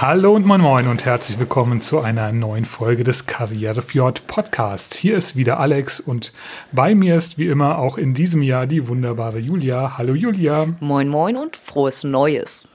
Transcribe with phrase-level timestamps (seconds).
[0.00, 4.96] Hallo und moin moin und herzlich willkommen zu einer neuen Folge des Karrierefjord Podcasts.
[4.96, 6.32] Hier ist wieder Alex und
[6.70, 9.98] bei mir ist wie immer auch in diesem Jahr die wunderbare Julia.
[9.98, 10.68] Hallo Julia.
[10.78, 12.68] Moin moin und frohes Neues.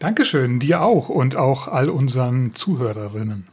[0.00, 3.46] Dankeschön, dir auch und auch all unseren Zuhörerinnen.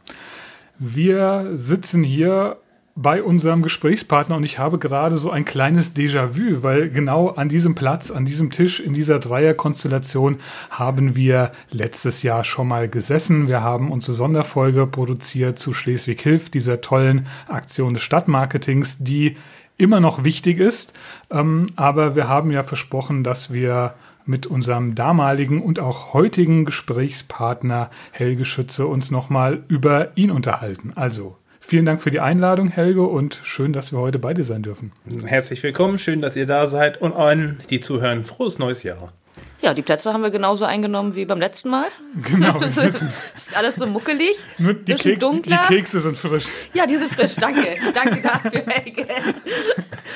[0.78, 2.58] Wir sitzen hier
[2.96, 7.74] bei unserem Gesprächspartner und ich habe gerade so ein kleines Déjà-vu, weil genau an diesem
[7.74, 10.38] Platz, an diesem Tisch, in dieser Dreierkonstellation
[10.70, 13.48] haben wir letztes Jahr schon mal gesessen.
[13.48, 19.36] Wir haben unsere Sonderfolge produziert zu Schleswig Hilft, dieser tollen Aktion des Stadtmarketings, die
[19.76, 20.92] immer noch wichtig ist.
[21.30, 27.90] Ähm, aber wir haben ja versprochen, dass wir mit unserem damaligen und auch heutigen Gesprächspartner
[28.12, 30.92] Helge Schütze uns nochmal über ihn unterhalten.
[30.94, 34.62] Also Vielen Dank für die Einladung, Helge, und schön, dass wir heute bei dir sein
[34.62, 34.92] dürfen.
[35.24, 39.14] Herzlich willkommen, schön, dass ihr da seid und allen, die zuhören, frohes neues Jahr.
[39.62, 41.86] Ja, die Plätze haben wir genauso eingenommen wie beim letzten Mal.
[42.30, 42.58] Genau.
[42.60, 44.36] das ist alles so muckelig.
[44.58, 46.48] Nur die, Kek die Kekse sind frisch.
[46.74, 47.36] Ja, die sind frisch.
[47.36, 47.66] Danke.
[47.94, 49.06] Danke dafür, Helge.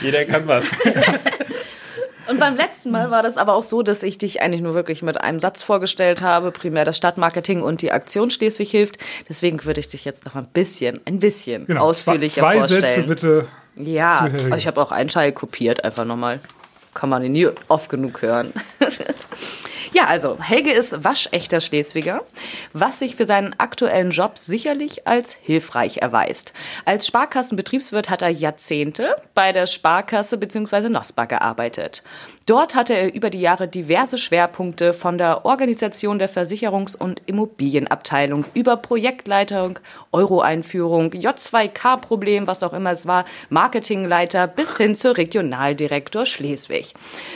[0.03, 0.71] Jeder kann was.
[2.29, 5.03] Und beim letzten Mal war das aber auch so, dass ich dich eigentlich nur wirklich
[5.03, 8.99] mit einem Satz vorgestellt habe, primär das Stadtmarketing und die Aktion Schleswig hilft.
[9.29, 11.85] Deswegen würde ich dich jetzt noch ein bisschen, ein bisschen genau.
[11.85, 12.83] ausführlicher zwei vorstellen.
[12.83, 13.47] Sätze bitte.
[13.77, 16.41] Ja, ich habe auch einen Scheil kopiert, einfach nochmal.
[16.95, 18.53] Kann man ihn nie oft genug hören.
[19.93, 22.23] Ja, also Helge ist waschechter Schleswiger,
[22.73, 26.53] was sich für seinen aktuellen Job sicherlich als hilfreich erweist.
[26.85, 30.89] Als Sparkassenbetriebswirt hat er Jahrzehnte bei der Sparkasse bzw.
[30.89, 32.03] NOSPA gearbeitet.
[32.49, 38.47] Dort hatte er über die Jahre diverse Schwerpunkte von der Organisation der Versicherungs- und Immobilienabteilung
[38.55, 39.79] über Projektleitung,
[40.13, 46.95] Euro-Einführung, J2K-Problem, was auch immer es war, Marketingleiter bis hin zur Regionaldirektor Schleswig.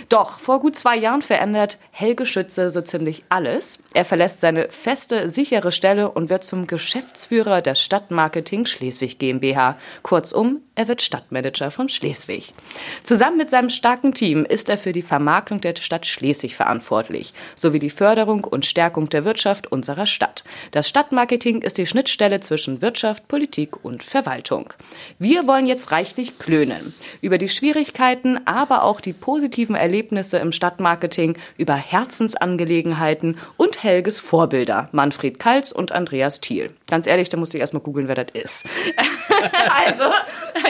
[0.09, 3.81] Doch vor gut zwei Jahren verändert Helge Schütze so ziemlich alles.
[3.93, 9.77] Er verlässt seine feste, sichere Stelle und wird zum Geschäftsführer der Stadtmarketing Schleswig GmbH.
[10.03, 12.55] Kurzum, er wird Stadtmanager von Schleswig.
[13.03, 17.79] Zusammen mit seinem starken Team ist er für die Vermarktung der Stadt Schleswig verantwortlich, sowie
[17.79, 20.45] die Förderung und Stärkung der Wirtschaft unserer Stadt.
[20.71, 24.73] Das Stadtmarketing ist die Schnittstelle zwischen Wirtschaft, Politik und Verwaltung.
[25.19, 31.37] Wir wollen jetzt reichlich klönen über die Schwierigkeiten, aber auch die positiven Erlebnisse im Stadtmarketing,
[31.59, 36.71] über Herzensangelegenheiten und Helges Vorbilder, Manfred Kals und Andreas Thiel.
[36.89, 38.65] Ganz ehrlich, da muss ich erstmal googeln, wer das ist.
[39.87, 40.05] also,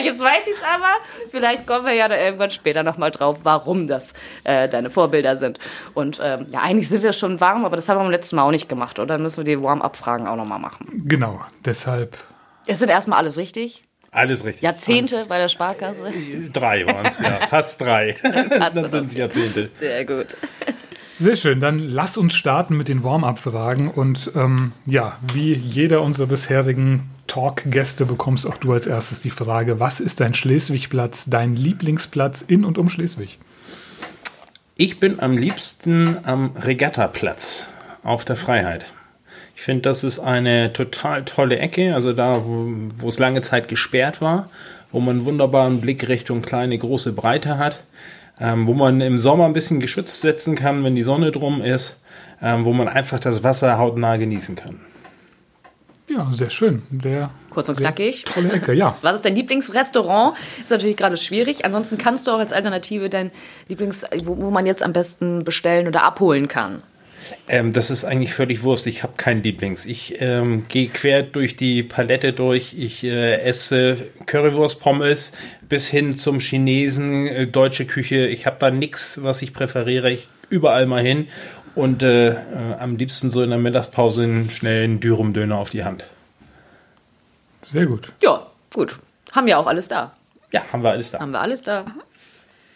[0.03, 0.89] Jetzt weiß ich es aber.
[1.29, 4.13] Vielleicht kommen wir ja da irgendwann später nochmal drauf, warum das
[4.43, 5.59] äh, deine Vorbilder sind.
[5.93, 8.43] Und ähm, ja, eigentlich sind wir schon warm, aber das haben wir beim letzten Mal
[8.43, 9.07] auch nicht gemacht, oder?
[9.15, 11.03] Dann müssen wir die Warm-up-Fragen auch nochmal machen.
[11.05, 12.17] Genau, deshalb.
[12.65, 13.83] Es sind erstmal alles richtig.
[14.11, 14.61] Alles richtig.
[14.61, 16.13] Jahrzehnte bei der Sparkasse?
[16.53, 17.31] Drei waren es, ja.
[17.47, 18.15] Fast drei.
[18.23, 19.69] Dann sind es Jahrzehnte.
[19.79, 20.37] Sehr gut.
[21.19, 23.87] Sehr schön, dann lass uns starten mit den Warm-up-Fragen.
[23.87, 29.79] Und ähm, ja, wie jeder unserer bisherigen Talk-Gäste bekommst auch du als erstes die Frage,
[29.79, 33.37] was ist dein Schleswig-Platz, dein Lieblingsplatz in und um Schleswig?
[34.75, 37.67] Ich bin am liebsten am Regattaplatz
[38.03, 38.91] auf der Freiheit.
[39.55, 44.19] Ich finde, das ist eine total tolle Ecke, also da, wo, es lange Zeit gesperrt
[44.19, 44.49] war,
[44.91, 47.83] wo man wunderbaren Blick Richtung kleine, große Breite hat
[48.39, 51.99] ähm, wo man im Sommer ein bisschen geschützt setzen kann, wenn die Sonne drum ist,
[52.41, 54.81] ähm, wo man einfach das Wasser hautnah genießen kann.
[56.09, 56.83] Ja, sehr schön.
[57.01, 58.25] Sehr, Kurz und knackig.
[58.25, 58.95] Tolle Ecke, ja.
[59.01, 60.35] Was ist dein Lieblingsrestaurant?
[60.61, 61.65] Ist natürlich gerade schwierig.
[61.65, 63.31] Ansonsten kannst du auch als Alternative dein
[63.67, 66.83] Lieblings, wo, wo man jetzt am besten bestellen oder abholen kann.
[67.47, 68.87] Ähm, das ist eigentlich völlig Wurst.
[68.87, 69.85] Ich habe keinen Lieblings.
[69.85, 72.75] Ich ähm, gehe quer durch die Palette durch.
[72.77, 75.33] Ich äh, esse Currywurst, Pommes
[75.67, 78.27] bis hin zum Chinesen, äh, deutsche Küche.
[78.27, 80.11] Ich habe da nichts, was ich präferiere.
[80.11, 81.27] Ich überall mal hin
[81.75, 82.35] und äh, äh,
[82.79, 86.05] am liebsten so in der Mittagspause einen schnellen Dürumdöner auf die Hand.
[87.71, 88.11] Sehr gut.
[88.21, 88.97] Ja, gut.
[89.31, 90.15] Haben wir auch alles da.
[90.51, 91.19] Ja, haben wir alles da.
[91.19, 91.85] Haben wir alles da.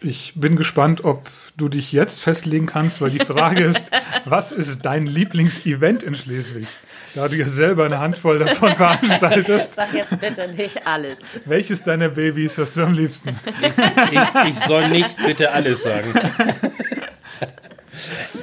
[0.00, 3.90] Ich bin gespannt, ob du dich jetzt festlegen kannst, weil die Frage ist,
[4.24, 6.68] was ist dein Lieblingsevent in Schleswig?
[7.14, 9.74] Da du ja selber eine Handvoll davon veranstaltest.
[9.74, 11.18] Sag jetzt bitte nicht alles.
[11.46, 13.30] Welches deiner Babys hast du am liebsten?
[13.60, 16.12] Ich, ich, ich soll nicht bitte alles sagen.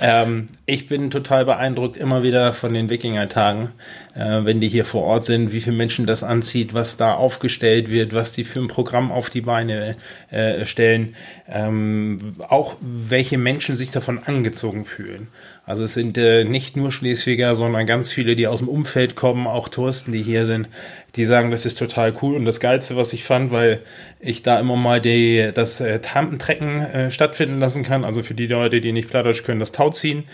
[0.02, 3.72] ähm, ich bin total beeindruckt immer wieder von den Wikingertagen.
[4.16, 7.90] äh, wenn die hier vor Ort sind, wie viele Menschen das anzieht, was da aufgestellt
[7.90, 9.96] wird, was die für ein Programm auf die Beine
[10.32, 11.16] äh, stellen,
[11.50, 15.28] ähm, auch welche Menschen sich davon angezogen fühlen.
[15.66, 19.48] Also es sind äh, nicht nur Schleswiger, sondern ganz viele, die aus dem Umfeld kommen,
[19.48, 20.70] auch Touristen, die hier sind,
[21.16, 22.36] die sagen, das ist total cool.
[22.36, 23.82] Und das Geilste, was ich fand, weil
[24.20, 28.46] ich da immer mal die, das äh, Tampentrecken äh, stattfinden lassen kann, also für die
[28.46, 30.26] Leute, die nicht Plattdeutsch können, das Tau ziehen.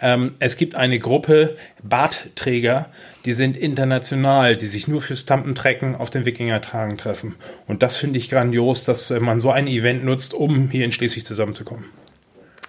[0.00, 2.86] Ähm, es gibt eine Gruppe Bartträger,
[3.24, 7.36] die sind international, die sich nur fürs Tampentrecken auf den Wikingertagen treffen.
[7.68, 10.90] Und das finde ich grandios, dass äh, man so ein Event nutzt, um hier in
[10.90, 11.84] Schleswig zusammenzukommen.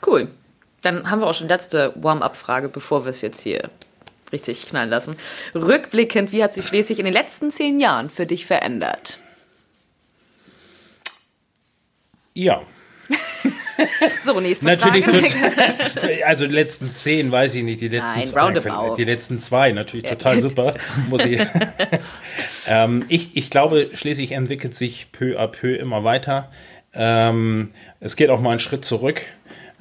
[0.05, 0.27] Cool.
[0.81, 3.69] Dann haben wir auch schon letzte Warm-up-Frage, bevor wir es jetzt hier
[4.31, 5.15] richtig knallen lassen.
[5.53, 9.19] Rückblickend, wie hat sich Schleswig in den letzten zehn Jahren für dich verändert?
[12.33, 12.61] Ja.
[14.19, 16.25] so, nächste natürlich Frage.
[16.25, 18.41] also die letzten zehn weiß ich nicht, die letzten Nein, zwei.
[18.41, 18.95] roundabout.
[18.97, 20.15] Die letzten zwei, natürlich Ja.
[20.15, 20.73] total super.
[21.09, 21.41] Muss ich.
[22.67, 23.35] ähm, ich.
[23.35, 26.51] Ich glaube, Schleswig entwickelt sich peu à peu immer weiter.
[26.93, 29.21] Ähm, es geht auch mal einen Schritt zurück.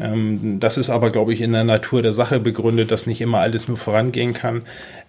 [0.01, 3.41] Ähm, das ist aber, glaube ich, in der Natur der Sache begründet, dass nicht immer
[3.41, 4.63] alles nur vorangehen kann.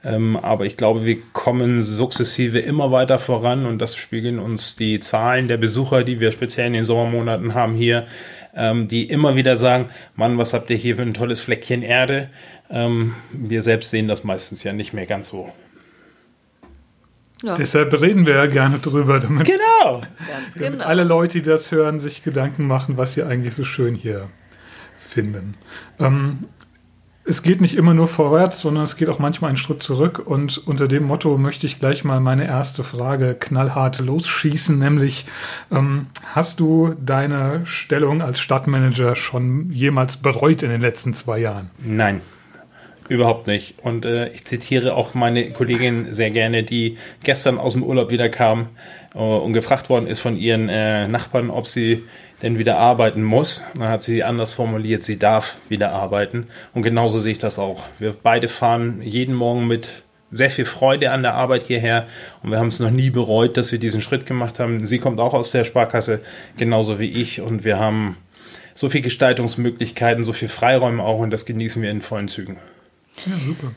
[0.03, 4.99] Ähm, aber ich glaube, wir kommen sukzessive immer weiter voran und das spiegeln uns die
[4.99, 8.05] Zahlen der Besucher, die wir speziell in den Sommermonaten haben hier,
[8.53, 12.29] ähm, die immer wieder sagen, Mann, was habt ihr hier für ein tolles Fleckchen Erde?
[12.69, 15.53] Ähm, wir selbst sehen das meistens ja nicht mehr ganz so.
[17.43, 20.01] Ja, Deshalb reden wir ja gerne drüber, damit, Genau.
[20.53, 20.85] damit genau.
[20.85, 24.27] alle Leute, die das hören, sich Gedanken machen, was sie eigentlich so schön hier
[25.11, 25.55] finden.
[25.99, 26.45] Ähm,
[27.23, 30.23] es geht nicht immer nur vorwärts, sondern es geht auch manchmal einen Schritt zurück.
[30.25, 35.25] Und unter dem Motto möchte ich gleich mal meine erste Frage knallhart losschießen, nämlich
[35.71, 41.69] ähm, hast du deine Stellung als Stadtmanager schon jemals bereut in den letzten zwei Jahren?
[41.77, 42.21] Nein,
[43.07, 43.75] überhaupt nicht.
[43.83, 48.29] Und äh, ich zitiere auch meine Kollegin sehr gerne, die gestern aus dem Urlaub wieder
[48.29, 48.69] kam
[49.13, 52.03] äh, und gefragt worden ist von ihren äh, Nachbarn, ob sie
[52.41, 53.63] denn wieder arbeiten muss.
[53.73, 56.47] Dann hat sie anders formuliert, sie darf wieder arbeiten.
[56.73, 57.83] Und genauso sehe ich das auch.
[57.99, 59.89] Wir beide fahren jeden Morgen mit
[60.31, 62.07] sehr viel Freude an der Arbeit hierher
[62.41, 64.85] und wir haben es noch nie bereut, dass wir diesen Schritt gemacht haben.
[64.85, 66.21] Sie kommt auch aus der Sparkasse,
[66.57, 68.17] genauso wie ich und wir haben
[68.73, 72.57] so viel Gestaltungsmöglichkeiten, so viel Freiräume auch und das genießen wir in vollen Zügen.
[73.25, 73.73] Ja, super.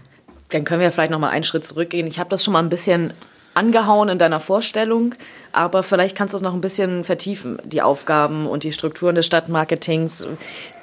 [0.50, 2.06] Dann können wir vielleicht noch mal einen Schritt zurückgehen.
[2.06, 3.12] Ich habe das schon mal ein bisschen
[3.54, 5.14] angehauen in deiner Vorstellung,
[5.52, 9.26] aber vielleicht kannst du es noch ein bisschen vertiefen, die Aufgaben und die Strukturen des
[9.26, 10.26] Stadtmarketings,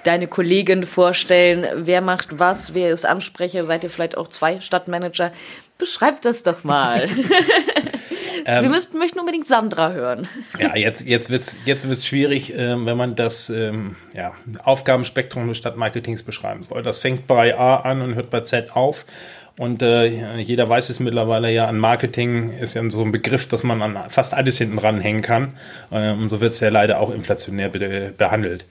[0.03, 5.31] deine Kollegin vorstellen, wer macht was, wer ist Ansprecher, seid ihr vielleicht auch zwei Stadtmanager?
[5.77, 7.09] Beschreib das doch mal.
[8.45, 10.27] wir müssten, möchten unbedingt Sandra hören.
[10.59, 14.33] Ja, jetzt, jetzt wird's jetzt wird's schwierig, ähm, wenn man das ähm, ja,
[14.63, 16.83] Aufgabenspektrum des Stadtmarketings beschreiben soll.
[16.83, 19.05] Das fängt bei A an und hört bei Z auf.
[19.61, 23.61] Und äh, jeder weiß es mittlerweile ja, an Marketing ist ja so ein Begriff, dass
[23.61, 25.53] man an fast alles hinten ranhängen kann.
[25.91, 28.65] Äh, und so wird es ja leider auch inflationär be behandelt.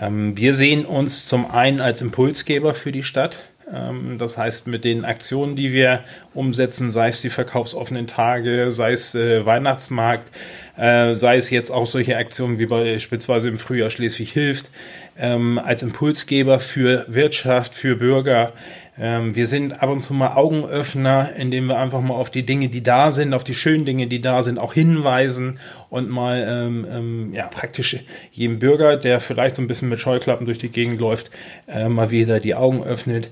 [0.00, 3.36] Ähm, wir sehen uns zum einen als Impulsgeber für die Stadt.
[3.74, 6.04] Ähm, Das heißt, mit den Aktionen, die wir
[6.34, 10.30] umsetzen, sei es die verkaufsoffenen Tage, sei es äh, Weihnachtsmarkt,
[10.78, 14.70] äh, sei es jetzt auch solche Aktionen wie beispielsweise im Frühjahr Schleswig hilft,
[15.18, 18.52] ähm, als Impulsgeber für Wirtschaft, für Bürger.
[19.00, 22.68] Ähm, wir sind ab und zu mal Augenöffner, indem wir einfach mal auf die Dinge,
[22.68, 26.86] die da sind, auf die schönen Dinge, die da sind, auch hinweisen und mal ähm,
[26.90, 27.96] ähm, ja, praktisch
[28.32, 31.30] jedem Bürger, der vielleicht so ein bisschen mit Scheuklappen durch die Gegend läuft,
[31.68, 33.30] äh, mal wieder die Augen öffnet.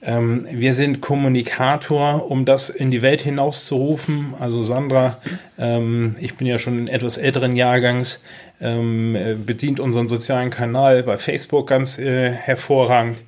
[0.00, 4.34] Ähm, wir sind Kommunikator, um das in die Welt hinauszurufen.
[4.38, 5.18] Also Sandra,
[5.58, 8.22] ähm, ich bin ja schon in etwas älteren Jahrgangs,
[8.60, 13.18] ähm, äh, bedient unseren sozialen Kanal bei Facebook ganz äh, hervorragend.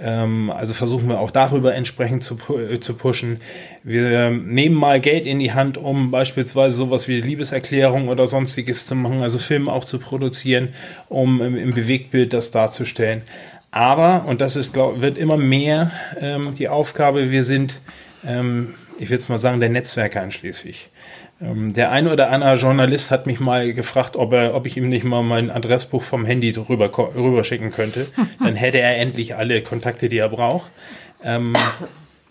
[0.00, 3.40] Ähm, also versuchen wir auch darüber entsprechend zu, äh, zu pushen.
[3.82, 8.94] Wir nehmen mal Geld in die Hand, um beispielsweise sowas wie Liebeserklärung oder sonstiges zu
[8.94, 10.68] machen, also Filme auch zu produzieren,
[11.08, 13.22] um im, im Bewegtbild das darzustellen.
[13.70, 17.80] Aber, und das ist, glaub, wird immer mehr ähm, die Aufgabe, wir sind,
[18.26, 20.88] ähm, ich will es mal sagen, der Netzwerker in Schleswig.
[21.40, 24.88] Ähm, der eine oder andere Journalist hat mich mal gefragt, ob, er, ob ich ihm
[24.88, 28.06] nicht mal mein Adressbuch vom Handy rüber, rüberschicken könnte.
[28.42, 30.70] Dann hätte er endlich alle Kontakte, die er braucht.
[31.22, 31.54] Ähm,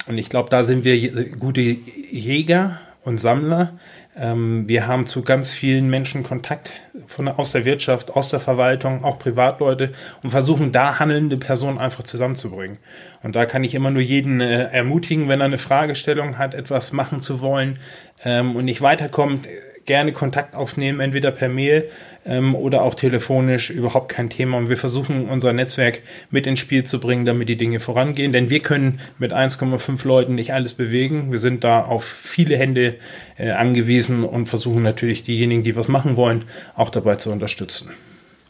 [0.08, 3.72] und ich glaube, da sind wir je- gute Jäger und Sammler.
[4.18, 6.72] Ähm, wir haben zu ganz vielen Menschen Kontakt
[7.08, 12.04] von, aus der Wirtschaft, aus der Verwaltung, auch Privatleute und versuchen da handelnde Personen einfach
[12.04, 12.80] zusammenzubringen.
[13.24, 16.92] Und da kann ich immer nur jeden äh, ermutigen, wenn er eine Fragestellung hat, etwas
[16.92, 17.80] machen zu wollen
[18.26, 19.48] ähm, und nicht weiterkommt,
[19.88, 21.90] gerne Kontakt aufnehmen, entweder per Mail
[22.26, 24.58] ähm, oder auch telefonisch, überhaupt kein Thema.
[24.58, 28.34] Und wir versuchen unser Netzwerk mit ins Spiel zu bringen, damit die Dinge vorangehen.
[28.34, 31.32] Denn wir können mit 1,5 Leuten nicht alles bewegen.
[31.32, 32.96] Wir sind da auf viele Hände
[33.38, 37.90] äh, angewiesen und versuchen natürlich diejenigen, die was machen wollen, auch dabei zu unterstützen.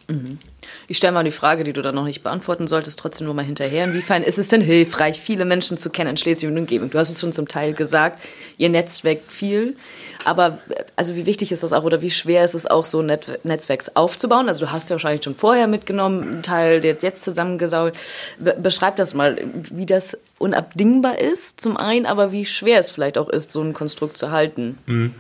[0.08, 0.40] Mhm.
[0.88, 3.44] Ich stelle mal die Frage, die du dann noch nicht beantworten solltest, trotzdem nur mal
[3.44, 3.84] hinterher.
[3.84, 6.90] Inwiefern ist es denn hilfreich, viele Menschen zu kennen in Schleswig und Umgebung?
[6.90, 8.22] Du hast es schon zum Teil gesagt,
[8.58, 9.76] ihr netzwerkt viel.
[10.24, 10.60] Aber
[10.96, 13.96] also wie wichtig ist das auch oder wie schwer ist es auch, so Net Netzwerks
[13.96, 14.48] aufzubauen?
[14.48, 17.96] Also du hast ja wahrscheinlich schon vorher mitgenommen, einen Teil der jetzt zusammengesault.
[18.40, 23.18] Be beschreib das mal, wie das unabdingbar ist zum einen, aber wie schwer es vielleicht
[23.18, 24.78] auch ist, so ein Konstrukt zu halten.
[24.86, 25.16] Mhm.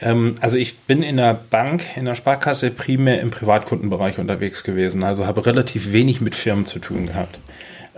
[0.00, 5.04] Ähm, also ich bin in der Bank, in der Sparkasse primär im Privatkundenbereich unterwegs gewesen,
[5.04, 7.38] also habe relativ wenig mit Firmen zu tun gehabt.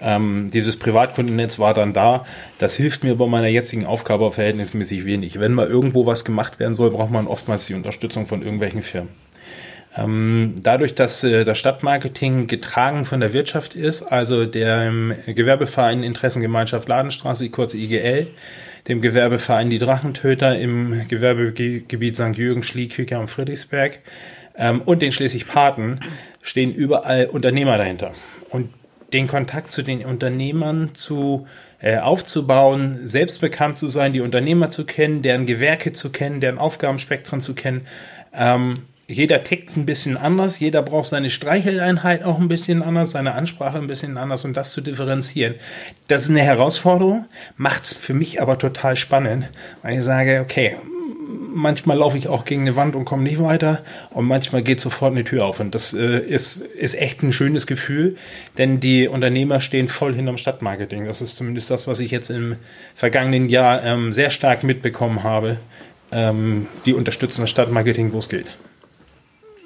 [0.00, 2.26] Ähm, dieses Privatkundennetz war dann da.
[2.58, 5.40] Das hilft mir bei meiner jetzigen Aufgabe verhältnismäßig wenig.
[5.40, 9.10] Wenn mal irgendwo was gemacht werden soll, braucht man oftmals die Unterstützung von irgendwelchen Firmen.
[9.96, 14.92] Ähm, dadurch, dass äh, das Stadtmarketing getragen von der Wirtschaft ist, also der
[15.26, 18.26] Gewerbeverein Interessengemeinschaft Ladenstraße, die kurze IGL,
[18.88, 22.36] dem Gewerbeverein Die Drachentöter im Gewerbegebiet St.
[22.36, 24.00] Jürgen, Schlieküker und Friedrichsberg
[24.56, 26.00] ähm, und den Schleswig-Paten
[26.42, 28.12] stehen überall Unternehmer dahinter.
[28.50, 28.70] Und
[29.12, 31.46] den Kontakt zu den Unternehmern zu
[31.80, 36.58] äh, aufzubauen, selbst bekannt zu sein, die Unternehmer zu kennen, deren Gewerke zu kennen, deren
[36.58, 37.86] Aufgabenspektren zu kennen,
[38.34, 38.74] ähm,
[39.06, 43.78] jeder tickt ein bisschen anders, jeder braucht seine Streicheleinheit auch ein bisschen anders, seine Ansprache
[43.78, 45.54] ein bisschen anders und das zu differenzieren.
[46.08, 49.50] Das ist eine Herausforderung, macht es für mich aber total spannend,
[49.82, 50.76] weil ich sage, okay,
[51.54, 55.12] manchmal laufe ich auch gegen eine Wand und komme nicht weiter und manchmal geht sofort
[55.12, 58.16] eine Tür auf und das äh, ist, ist echt ein schönes Gefühl,
[58.56, 61.04] denn die Unternehmer stehen voll hinterm Stadtmarketing.
[61.04, 62.56] Das ist zumindest das, was ich jetzt im
[62.94, 65.58] vergangenen Jahr ähm, sehr stark mitbekommen habe.
[66.10, 68.46] Ähm, die unterstützen das Stadtmarketing, wo es geht.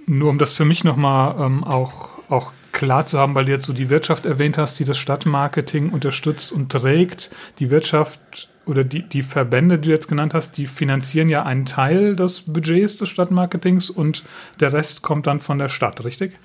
[0.09, 3.67] Nur um das für mich nochmal ähm, auch, auch klar zu haben, weil du jetzt
[3.67, 7.31] so die Wirtschaft erwähnt hast, die das Stadtmarketing unterstützt und trägt.
[7.59, 11.67] Die Wirtschaft oder die, die Verbände, die du jetzt genannt hast, die finanzieren ja einen
[11.67, 14.25] Teil des Budgets des Stadtmarketings und
[14.61, 16.39] der Rest kommt dann von der Stadt, richtig?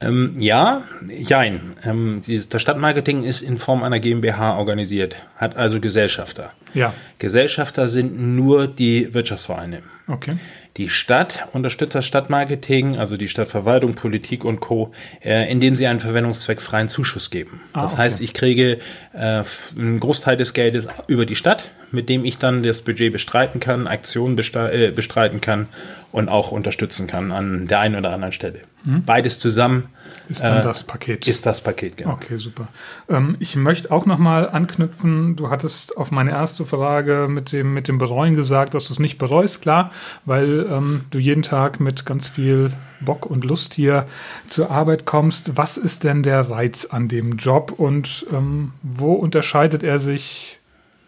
[0.00, 1.74] Ähm, ja, jein.
[1.84, 6.52] Ähm, die, das Stadtmarketing ist in Form einer GmbH organisiert, hat also Gesellschafter.
[6.74, 6.94] Ja.
[7.18, 9.82] Gesellschafter sind nur die Wirtschaftsvereine.
[10.12, 10.36] Okay.
[10.76, 14.92] Die Stadt unterstützt das Stadtmarketing, also die Stadtverwaltung, Politik und Co.,
[15.22, 17.60] äh, indem sie einen verwendungszweckfreien Zuschuss geben.
[17.72, 18.02] Ah, das okay.
[18.02, 18.78] heißt, ich kriege
[19.14, 19.42] äh,
[19.76, 23.86] einen Großteil des Geldes über die Stadt, mit dem ich dann das Budget bestreiten kann,
[23.86, 25.68] Aktionen äh, bestreiten kann
[26.10, 28.60] und auch unterstützen kann an der einen oder anderen Stelle.
[28.84, 29.04] Hm?
[29.04, 29.88] Beides zusammen
[30.28, 31.26] ist dann äh, das Paket.
[31.26, 32.12] Ist das Paket, genau.
[32.12, 32.68] Okay, super.
[33.08, 35.36] Ähm, ich möchte auch nochmal anknüpfen.
[35.36, 38.98] Du hattest auf meine erste Frage mit dem, mit dem Bereuen gesagt, dass du es
[38.98, 39.90] nicht bereust, klar,
[40.24, 44.06] weil ähm, du jeden Tag mit ganz viel Bock und Lust hier
[44.48, 45.56] zur Arbeit kommst.
[45.56, 50.58] Was ist denn der Reiz an dem Job und ähm, wo unterscheidet er sich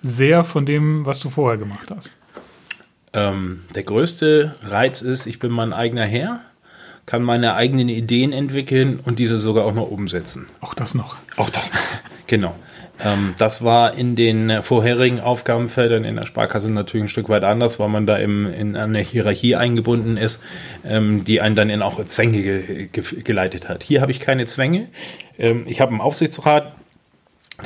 [0.02, 2.11] sehr von dem, was du vorher gemacht hast?
[3.12, 6.40] Ähm, der größte Reiz ist, ich bin mein eigener Herr,
[7.06, 10.46] kann meine eigenen Ideen entwickeln und diese sogar auch noch umsetzen.
[10.61, 11.16] Auch das noch.
[11.37, 11.80] Auch das noch.
[12.26, 12.54] genau.
[13.02, 17.80] Ähm, das war in den vorherigen Aufgabenfeldern in der Sparkasse natürlich ein Stück weit anders,
[17.80, 20.40] weil man da im, in eine Hierarchie eingebunden ist,
[20.84, 23.82] ähm, die einen dann in auch Zwänge ge ge geleitet hat.
[23.82, 24.88] Hier habe ich keine Zwänge.
[25.38, 26.73] Ähm, ich habe einen Aufsichtsrat,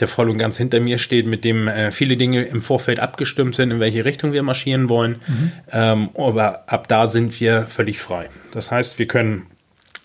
[0.00, 3.56] der voll und ganz hinter mir steht, mit dem äh, viele Dinge im Vorfeld abgestimmt
[3.56, 5.16] sind, in welche Richtung wir marschieren wollen.
[5.26, 5.52] Mhm.
[5.72, 8.28] Ähm, aber ab da sind wir völlig frei.
[8.52, 9.46] Das heißt, wir können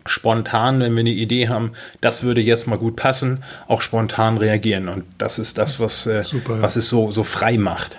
[0.05, 4.89] spontan, wenn wir eine Idee haben, das würde jetzt mal gut passen, auch spontan reagieren.
[4.89, 6.61] Und das ist das, was, äh, Super, ja.
[6.61, 7.97] was es so, so frei macht.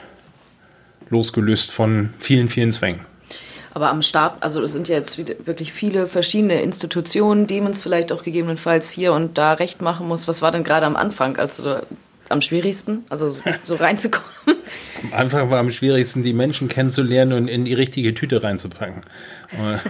[1.10, 3.00] Losgelöst von vielen, vielen Zwängen.
[3.74, 7.82] Aber am Start, also es sind ja jetzt wirklich viele verschiedene Institutionen, die man es
[7.82, 10.28] vielleicht auch gegebenenfalls hier und da recht machen muss.
[10.28, 11.78] Was war denn gerade am Anfang, also
[12.28, 14.30] am schwierigsten, also so, so reinzukommen?
[15.02, 19.02] Am Anfang war am schwierigsten, die Menschen kennenzulernen und in die richtige Tüte reinzupacken.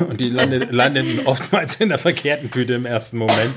[0.00, 3.52] Und die landeten oftmals in der verkehrten Tüte im ersten Moment.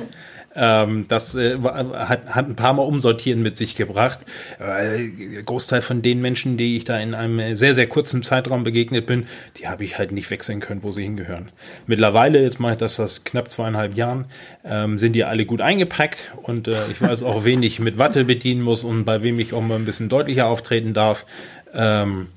[0.59, 4.19] Ähm, das äh, hat, hat ein paar Mal Umsortieren mit sich gebracht.
[4.59, 9.05] Äh, Großteil von den Menschen, die ich da in einem sehr, sehr kurzen Zeitraum begegnet
[9.05, 11.49] bin, die habe ich halt nicht wechseln können, wo sie hingehören.
[11.85, 14.25] Mittlerweile, jetzt mache ich das seit knapp zweieinhalb Jahren,
[14.65, 18.25] ähm, sind die alle gut eingepackt und äh, ich weiß auch, wen ich mit Watte
[18.25, 21.27] bedienen muss und bei wem ich auch mal ein bisschen deutlicher auftreten darf.
[21.75, 22.29] Ähm,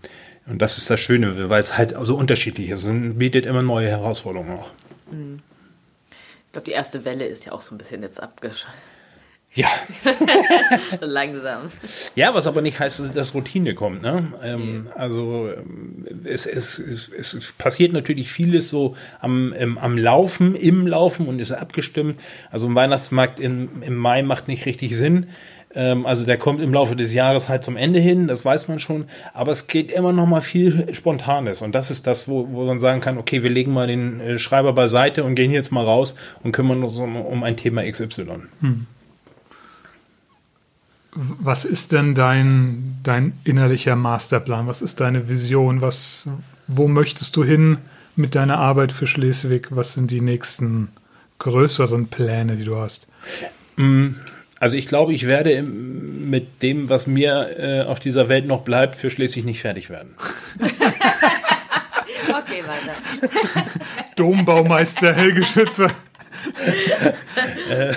[0.46, 3.88] und das ist das Schöne, weil es halt so unterschiedlich ist und bietet immer neue
[3.88, 4.70] Herausforderungen auch.
[5.10, 5.40] Mhm.
[6.50, 8.72] Ich glaube, die erste Welle ist ja auch so ein bisschen jetzt abgeschlossen.
[9.52, 9.68] Ja.
[11.00, 11.70] Langsam.
[12.16, 14.02] Ja, was aber nicht heißt, dass Routine kommt.
[14.02, 14.32] Ne?
[14.42, 20.56] Ähm, also ähm, es, es, es, es passiert natürlich vieles so am, ähm, am Laufen,
[20.56, 22.20] im Laufen und ist abgestimmt.
[22.50, 25.30] Also ein Weihnachtsmarkt in, im Mai macht nicht richtig Sinn.
[25.74, 28.80] Ähm, also der kommt im Laufe des Jahres halt zum Ende hin, das weiß man
[28.80, 29.04] schon.
[29.34, 31.62] Aber es geht immer noch mal viel Spontanes.
[31.62, 34.38] Und das ist das, wo, wo man sagen kann, okay, wir legen mal den äh,
[34.38, 38.26] Schreiber beiseite und gehen jetzt mal raus und kümmern uns um, um ein Thema XY.
[38.60, 38.86] Hm.
[41.12, 44.68] Was ist denn dein, dein innerlicher Masterplan?
[44.68, 45.80] Was ist deine Vision?
[45.80, 46.28] Was,
[46.68, 47.78] wo möchtest du hin
[48.14, 49.68] mit deiner Arbeit für Schleswig?
[49.70, 50.88] Was sind die nächsten
[51.38, 53.08] größeren Pläne, die du hast?
[53.76, 54.10] Mm,
[54.60, 58.94] also ich glaube, ich werde mit dem, was mir äh, auf dieser Welt noch bleibt,
[58.94, 60.14] für Schleswig nicht fertig werden.
[60.60, 60.72] okay,
[62.66, 62.92] weiter.
[64.16, 65.86] Dombaumeister Helge Schütze.
[67.70, 67.94] äh,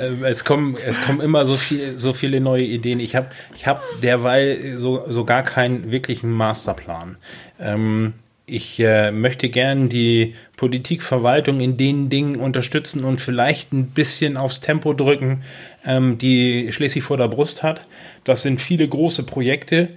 [0.04, 2.98] ähm, es, kommen, es kommen immer so, viel, so viele neue Ideen.
[2.98, 7.16] Ich habe ich hab derweil so, so gar keinen wirklichen Masterplan.
[7.60, 8.14] Ähm,
[8.48, 14.60] ich äh, möchte gern die Politikverwaltung in den Dingen unterstützen und vielleicht ein bisschen aufs
[14.60, 15.42] Tempo drücken,
[15.84, 17.84] ähm, die Schleswig vor der Brust hat.
[18.22, 19.88] Das sind viele große Projekte,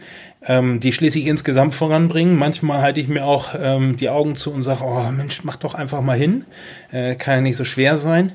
[0.44, 2.38] ähm, die Schleswig insgesamt voranbringen.
[2.38, 5.76] Manchmal halte ich mir auch ähm, die Augen zu und sage, oh Mensch, mach doch
[5.76, 6.46] einfach mal hin.
[6.92, 8.34] Äh, kann ja nicht so schwer sein.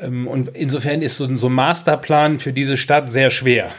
[0.00, 3.72] Ähm, und insofern ist so, ein Masterplan für diese Stadt sehr schwer,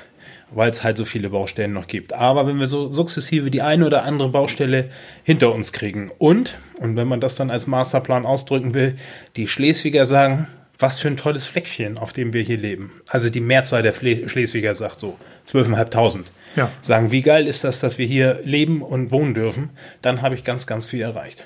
[0.52, 2.14] weil es halt so viele Baustellen noch gibt.
[2.14, 4.90] Aber wenn wir so sukzessive die eine oder andere Baustelle
[5.24, 8.98] hinter uns kriegen und, und wenn man das dann als Masterplan ausdrücken will,
[9.36, 10.48] die Schleswiger sagen,
[10.80, 12.94] was für ein tolles Fleckchen, auf dem wir hier leben.
[13.08, 16.24] Also die Mehrzahl der Schleswiger sagt so, 12.500.
[16.56, 16.72] Ja.
[16.82, 19.70] Sagen, wie geil ist das, dass wir hier leben und wohnen dürfen,
[20.02, 21.46] dann habe ich ganz, ganz viel erreicht.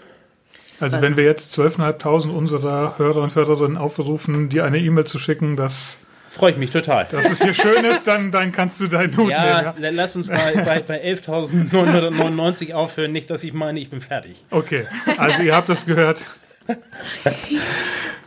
[0.80, 5.56] Also wenn wir jetzt 12.500 unserer Hörer und Hörerinnen aufrufen, dir eine E-Mail zu schicken,
[5.56, 6.00] dass
[6.34, 7.06] Freue ich mich total.
[7.12, 9.84] Dass es hier schön ist, dann, dann kannst du deinen Hut ja, nehmen.
[9.84, 13.12] Ja, lass uns bei, bei, bei 11.999 aufhören.
[13.12, 14.44] Nicht, dass ich meine, ich bin fertig.
[14.50, 14.88] Okay,
[15.18, 16.24] also ihr habt das gehört.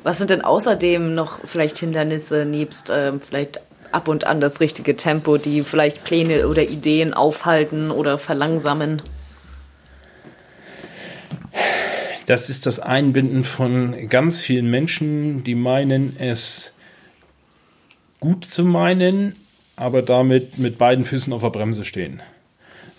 [0.05, 3.61] Was sind denn außerdem noch vielleicht Hindernisse, nebst ähm, vielleicht
[3.91, 9.03] ab und an das richtige Tempo, die vielleicht Pläne oder Ideen aufhalten oder verlangsamen?
[12.27, 16.73] Das ist das Einbinden von ganz vielen Menschen, die meinen, es
[18.27, 19.37] gut zu meinen,
[19.77, 22.21] aber damit mit beiden Füßen auf der Bremse stehen.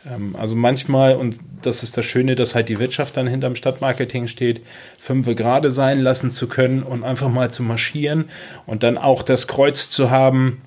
[0.10, 4.30] Ähm, also manchmal, und das ist das Schöne, dass halt die Wirtschaft dann hinterm Stadtmarketing
[4.30, 4.62] steht,
[4.98, 8.30] fünfe gerade sein lassen zu können und einfach mal zu marschieren
[8.66, 10.62] und dann auch das Kreuz zu haben,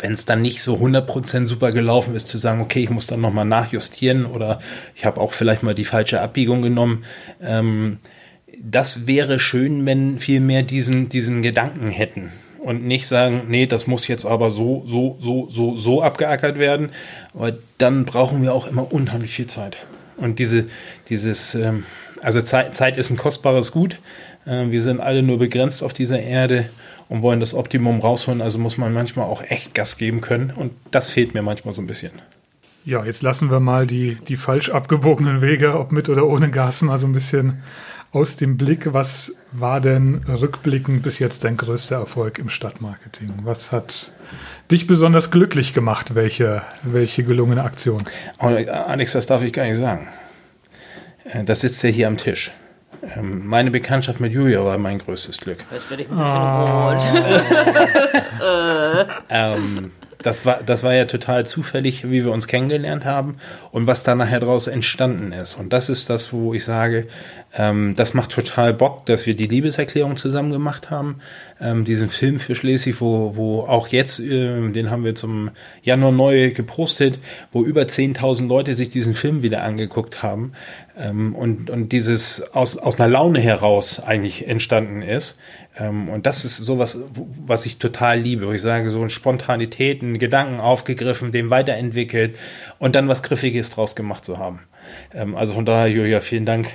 [0.00, 3.20] wenn es dann nicht so 100% super gelaufen ist, zu sagen, okay, ich muss dann
[3.20, 4.58] nochmal nachjustieren oder
[4.96, 7.04] ich habe auch vielleicht mal die falsche Abbiegung genommen.
[7.40, 7.98] Ähm,
[8.60, 13.86] das wäre schön, wenn viel mehr diesen, diesen Gedanken hätten und nicht sagen, nee, das
[13.86, 16.90] muss jetzt aber so, so, so, so, so abgeackert werden,
[17.32, 19.76] weil dann brauchen wir auch immer unheimlich viel Zeit.
[20.16, 20.66] Und diese,
[21.08, 21.84] dieses, ähm,
[22.22, 23.98] also Zeit, Zeit ist ein kostbares Gut.
[24.46, 26.68] Äh, wir sind alle nur begrenzt auf dieser Erde
[27.08, 28.42] und wollen das Optimum rausholen.
[28.42, 30.52] Also muss man manchmal auch echt Gas geben können.
[30.54, 32.12] Und das fehlt mir manchmal so ein bisschen.
[32.84, 36.80] Ja, jetzt lassen wir mal die, die falsch abgebogenen Wege, ob mit oder ohne Gas,
[36.82, 37.62] mal so ein bisschen
[38.12, 38.92] aus dem Blick.
[38.92, 43.32] Was war denn rückblickend bis jetzt dein größter Erfolg im Stadtmarketing?
[43.42, 44.12] Was hat
[44.70, 46.14] dich besonders glücklich gemacht?
[46.14, 48.04] Welche, welche gelungene Aktion?
[48.38, 50.08] Oh, Alex, das darf ich gar nicht sagen.
[51.24, 52.52] Äh, das sitzt ja hier am Tisch.
[53.02, 55.64] Ähm, meine Bekanntschaft mit Julia war mein größtes Glück.
[55.70, 56.90] Das würde ich ein bisschen oh.
[56.90, 57.02] rot.
[59.30, 59.92] ähm,
[60.22, 63.36] das war, das war ja total zufällig, wie wir uns kennengelernt haben
[63.72, 65.56] und was da nachher daraus entstanden ist.
[65.56, 67.08] Und das ist das, wo ich sage,
[67.54, 71.20] ähm, das macht total Bock, dass wir die Liebeserklärung zusammen gemacht haben.
[71.60, 75.50] Ähm, diesen Film für Schleswig, wo, wo auch jetzt, äh, den haben wir zum
[75.82, 77.18] Januar neu gepostet,
[77.52, 80.52] wo über 10.000 Leute sich diesen Film wieder angeguckt haben.
[80.96, 85.38] Ähm, und, und dieses aus, aus einer Laune heraus eigentlich entstanden ist.
[85.78, 86.98] Ähm, und das ist sowas,
[87.46, 92.38] was ich total liebe, wo ich sage, so eine Spontanität, einen Gedanken aufgegriffen, den weiterentwickelt
[92.78, 94.60] und dann was Griffiges draus gemacht zu haben.
[95.14, 96.70] Ähm, also von daher, Julia, vielen Dank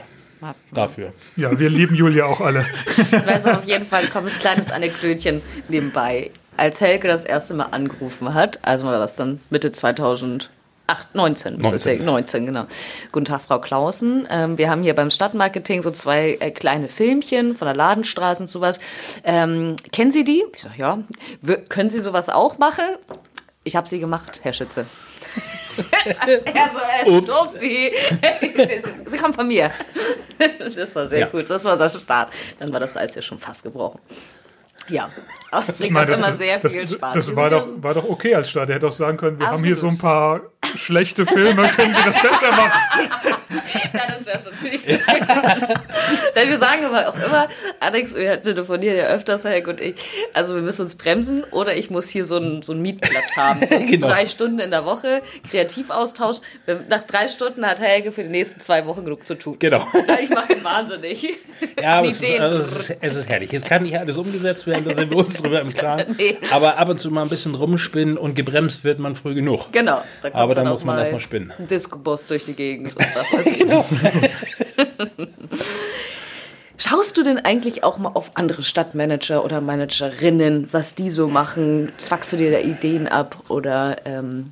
[0.71, 1.13] dafür.
[1.35, 2.65] Ja, wir lieben Julia auch alle.
[2.97, 6.31] ich weiß auf jeden Fall, kommt ein kleines Anekdötchen nebenbei.
[6.57, 10.49] Als Helge das erste Mal angerufen hat, also war das dann Mitte 2000,
[10.87, 12.05] 8, 19, 19.
[12.05, 12.65] 19, genau.
[13.11, 14.27] Guten Tag, Frau Klausen.
[14.29, 18.49] Ähm, wir haben hier beim Stadtmarketing so zwei äh, kleine Filmchen von der Ladenstraße und
[18.49, 18.79] sowas.
[19.23, 20.43] Ähm, kennen Sie die?
[20.53, 20.99] Ich sage, ja.
[21.41, 22.85] W können Sie sowas auch machen?
[23.63, 24.85] Ich habe sie gemacht, Herr Schütze.
[26.45, 27.59] er so, äh, Ups.
[27.59, 27.91] Sie.
[29.05, 29.71] sie kommt von mir.
[30.75, 31.27] das war sehr ja.
[31.33, 31.43] cool.
[31.43, 32.33] Das war der Start.
[32.59, 33.99] Dann war das Salz ja schon fast gebrochen.
[34.87, 35.09] Ja,
[35.51, 37.15] Ausblick meine, hat immer sehr das, viel Spaß.
[37.15, 38.69] Das, das war, doch, war doch okay als Start.
[38.69, 39.61] Er hätte auch sagen können, wir Absolut.
[39.61, 40.41] haben hier so ein paar
[40.75, 43.34] schlechte Filme, können wir das besser machen.
[43.93, 44.81] ja, das wäre natürlich.
[46.35, 47.47] Denn wir sagen aber auch immer,
[47.79, 49.95] Alex, wir telefonieren ja öfters, Herr und ich,
[50.33, 53.65] also wir müssen uns bremsen oder ich muss hier so einen, so einen Mietplatz haben.
[53.65, 54.07] So genau.
[54.07, 56.37] Drei Stunden in der Woche, Kreativaustausch.
[56.87, 59.57] Nach drei Stunden hat Helge für die nächsten zwei Wochen genug zu tun.
[59.59, 59.85] Genau.
[60.21, 61.27] Ich mache ihn wahnsinnig.
[61.81, 63.53] Ja, aber es ist, also es, ist, es ist herrlich.
[63.53, 66.15] Es kann nicht alles umgesetzt werden, da sind wir uns drüber im Klaren.
[66.17, 66.37] nee.
[66.51, 69.71] Aber ab und zu mal ein bisschen rumspinnen und gebremst wird man früh genug.
[69.71, 70.01] Genau.
[70.21, 71.53] Da aber dann muss man erstmal spinnen.
[71.57, 72.95] Disco-Bus durch die Gegend.
[72.95, 73.85] Und weiß genau.
[76.77, 81.93] Schaust du denn eigentlich auch mal auf andere Stadtmanager oder Managerinnen, was die so machen?
[81.97, 83.95] Zwackst du dir da Ideen ab oder?
[84.05, 84.51] Ähm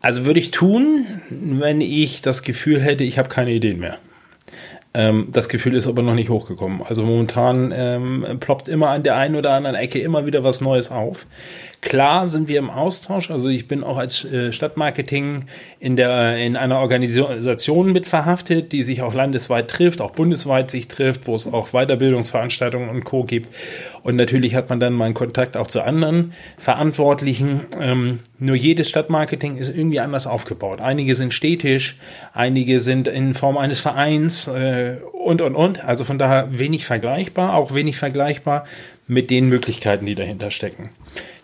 [0.00, 3.98] also würde ich tun, wenn ich das Gefühl hätte, ich habe keine Ideen mehr.
[4.94, 6.82] Ähm, das Gefühl ist aber noch nicht hochgekommen.
[6.82, 10.90] Also momentan ähm, ploppt immer an der einen oder anderen Ecke immer wieder was Neues
[10.90, 11.26] auf.
[11.82, 13.32] Klar sind wir im Austausch.
[13.32, 15.46] Also ich bin auch als äh, Stadtmarketing
[15.80, 20.86] in der in einer Organisation mit verhaftet, die sich auch landesweit trifft, auch bundesweit sich
[20.86, 23.24] trifft, wo es auch Weiterbildungsveranstaltungen und Co.
[23.24, 23.52] gibt.
[24.04, 27.62] Und natürlich hat man dann mal einen Kontakt auch zu anderen Verantwortlichen.
[27.80, 30.80] Ähm, nur jedes Stadtmarketing ist irgendwie anders aufgebaut.
[30.80, 31.98] Einige sind städtisch,
[32.32, 35.84] einige sind in Form eines Vereins äh, und und und.
[35.84, 38.66] Also von daher wenig vergleichbar, auch wenig vergleichbar
[39.08, 40.90] mit den Möglichkeiten, die dahinter stecken.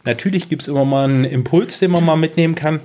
[0.09, 2.81] Natürlich gibt es immer mal einen Impuls, den man mal mitnehmen kann.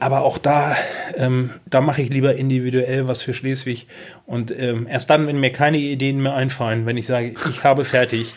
[0.00, 0.76] Aber auch da,
[1.16, 3.86] ähm, da mache ich lieber individuell was für Schleswig.
[4.26, 7.84] Und ähm, erst dann, wenn mir keine Ideen mehr einfallen, wenn ich sage, ich habe
[7.84, 8.34] fertig,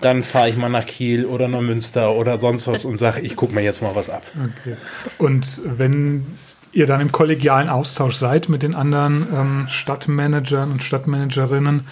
[0.00, 3.36] dann fahre ich mal nach Kiel oder nach Münster oder sonst was und sage, ich
[3.36, 4.24] gucke mir jetzt mal was ab.
[4.34, 4.76] Okay.
[5.18, 6.24] Und wenn
[6.72, 11.82] ihr dann im kollegialen Austausch seid mit den anderen ähm, Stadtmanagern und Stadtmanagerinnen,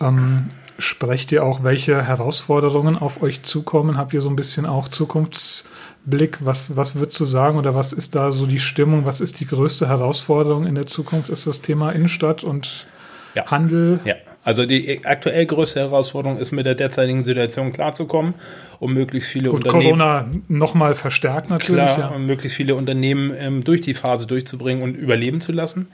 [0.00, 0.46] ähm,
[0.78, 3.96] sprecht ihr auch, welche Herausforderungen auf euch zukommen?
[3.96, 6.38] Habt ihr so ein bisschen auch Zukunftsblick?
[6.44, 9.04] Was, was würdest du sagen oder was ist da so die Stimmung?
[9.04, 11.30] Was ist die größte Herausforderung in der Zukunft?
[11.30, 12.86] Ist das Thema Innenstadt und
[13.34, 13.46] ja.
[13.46, 14.00] Handel?
[14.04, 14.14] Ja.
[14.44, 18.34] Also die aktuell größte Herausforderung ist mit der derzeitigen Situation klarzukommen,
[18.78, 19.98] um möglichst viele Gut, Unternehmen.
[19.98, 21.82] Corona nochmal verstärkt natürlich.
[21.82, 22.08] Klar, ja.
[22.08, 25.88] um möglichst viele Unternehmen ähm, durch die Phase durchzubringen und überleben zu lassen.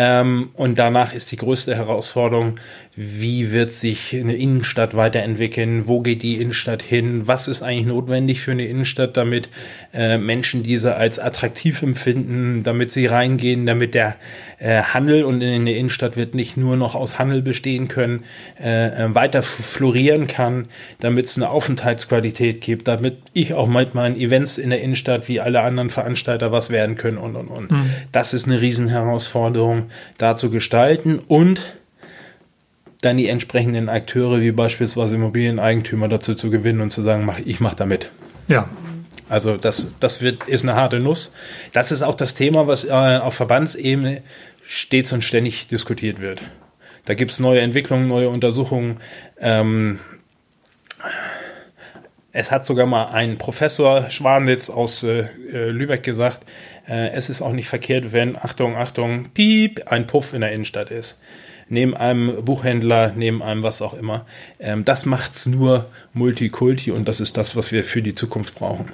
[0.00, 2.60] Ähm, und danach ist die größte Herausforderung,
[3.00, 8.40] wie wird sich eine Innenstadt weiterentwickeln, wo geht die Innenstadt hin, was ist eigentlich notwendig
[8.40, 9.50] für eine Innenstadt, damit
[9.94, 14.16] äh, Menschen diese als attraktiv empfinden, damit sie reingehen, damit der
[14.58, 18.24] äh, Handel und in der Innenstadt wird nicht nur noch aus Handel bestehen können,
[18.60, 20.66] äh, äh weiter florieren kann,
[20.98, 25.40] damit es eine Aufenthaltsqualität gibt, damit ich auch mit meinen Events in der Innenstadt wie
[25.40, 27.70] alle anderen Veranstalter was werden können und und und.
[27.70, 27.90] Mhm.
[28.10, 31.77] Das ist eine Riesenherausforderung da zu gestalten und
[33.00, 37.60] dann die entsprechenden Akteure wie beispielsweise Immobilieneigentümer dazu zu gewinnen und zu sagen, mach, ich
[37.60, 38.10] mache damit.
[38.48, 38.68] Ja.
[39.28, 41.32] Also das, das wird, ist eine harte Nuss.
[41.72, 44.22] Das ist auch das Thema, was äh, auf Verbandsebene
[44.66, 46.40] stets und ständig diskutiert wird.
[47.04, 49.00] Da gibt es neue Entwicklungen, neue Untersuchungen.
[49.38, 49.98] Ähm,
[52.32, 56.40] es hat sogar mal ein Professor Schwanitz aus äh, äh, Lübeck gesagt,
[56.86, 60.90] äh, es ist auch nicht verkehrt, wenn, Achtung, Achtung, piep, ein Puff in der Innenstadt
[60.90, 61.20] ist.
[61.68, 64.26] Neben einem Buchhändler, neben einem was auch immer.
[64.58, 68.88] Ähm, das macht's nur Multikulti und das ist das, was wir für die Zukunft brauchen.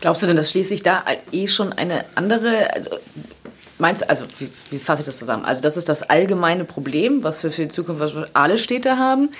[0.00, 2.90] Glaubst du denn, dass schließlich da eh schon eine andere, also
[3.82, 5.44] Meinst also wie, wie fasse ich das zusammen?
[5.44, 9.30] Also das ist das allgemeine Problem, was wir für die Zukunft alle Städte haben.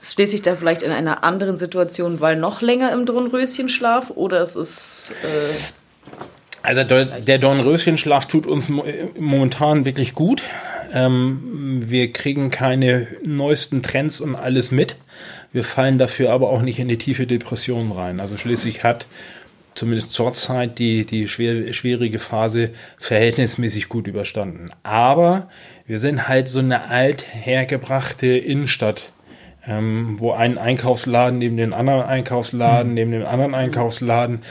[0.00, 4.56] Steht sich da vielleicht in einer anderen Situation, weil noch länger im Dornröschenschlaf oder es
[4.56, 5.72] ist äh,
[6.62, 8.70] also der Dornröschenschlaf tut uns
[9.18, 10.42] momentan wirklich gut.
[10.92, 14.96] Ähm, wir kriegen keine neuesten Trends und alles mit.
[15.52, 18.20] Wir fallen dafür aber auch nicht in die tiefe Depression rein.
[18.20, 19.06] Also schließlich hat
[19.74, 24.70] zumindest zurzeit die, die schwer, schwierige Phase verhältnismäßig gut überstanden.
[24.82, 25.48] Aber
[25.86, 29.12] wir sind halt so eine althergebrachte Innenstadt,
[29.66, 32.94] ähm, wo ein Einkaufsladen neben dem anderen Einkaufsladen, mhm.
[32.94, 34.42] neben dem anderen Einkaufsladen,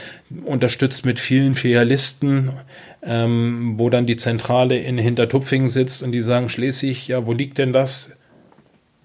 [0.44, 2.52] unterstützt mit vielen Filialisten,
[3.02, 7.58] ähm, wo dann die Zentrale in Hintertupfingen sitzt und die sagen, Schleswig, ja, wo liegt
[7.58, 8.16] denn das?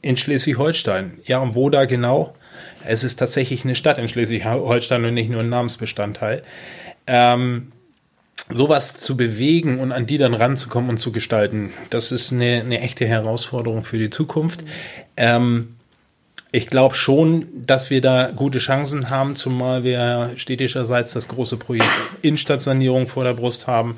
[0.02, 1.20] In Schleswig-Holstein.
[1.26, 2.36] Ja, und wo da genau?
[2.86, 6.44] Es ist tatsächlich eine Stadt in Schleswig-Holstein und nicht nur ein Namensbestandteil.
[7.08, 7.72] Ähm,
[8.54, 12.80] sowas zu bewegen und an die dann ranzukommen und zu gestalten, das ist eine, eine
[12.82, 14.60] echte Herausforderung für die Zukunft.
[15.18, 15.75] Ähm,
[16.56, 21.90] ich glaube schon, dass wir da gute Chancen haben, zumal wir städtischerseits das große Projekt
[22.22, 23.98] Innenstadtsanierung vor der Brust haben.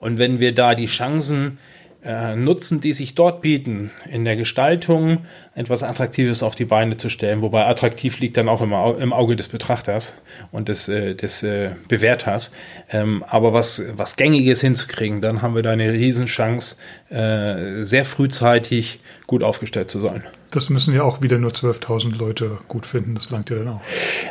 [0.00, 1.58] Und wenn wir da die Chancen
[2.04, 7.10] äh, Nutzen, die sich dort bieten, in der Gestaltung etwas Attraktives auf die Beine zu
[7.10, 7.42] stellen.
[7.42, 10.14] Wobei attraktiv liegt dann auch im, im Auge des Betrachters
[10.50, 12.52] und des, äh, des äh, Bewerters.
[12.90, 16.76] Ähm, aber was, was Gängiges hinzukriegen, dann haben wir da eine Riesenchance,
[17.12, 20.24] äh, sehr frühzeitig gut aufgestellt zu sein.
[20.50, 23.14] Das müssen ja auch wieder nur 12.000 Leute gut finden.
[23.14, 23.80] Das langt ja dann auch.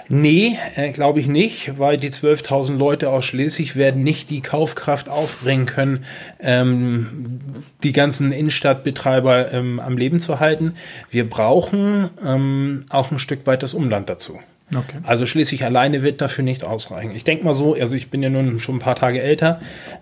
[0.08, 5.10] Nee, äh, glaube ich nicht, weil die 12.000 Leute aus Schleswig werden nicht die Kaufkraft
[5.10, 6.06] aufbringen können,
[6.40, 7.40] ähm,
[7.84, 10.76] die ganzen Innenstadtbetreiber ähm, am Leben zu halten.
[11.10, 14.40] Wir brauchen ähm, auch ein Stück weit das Umland dazu.
[14.74, 15.00] Okay.
[15.04, 17.12] Also schließlich alleine wird dafür nicht ausreichen.
[17.14, 19.60] Ich denke mal so, also ich bin ja nun schon ein paar Tage älter.